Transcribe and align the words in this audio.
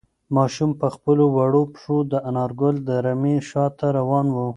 ماشوم 0.35 0.71
په 0.81 0.87
خپلو 0.95 1.23
وړو 1.35 1.63
پښو 1.73 1.97
د 2.11 2.13
انارګل 2.29 2.75
د 2.87 2.89
رمې 3.05 3.35
شاته 3.49 3.87
روان 3.97 4.27
و. 4.31 4.37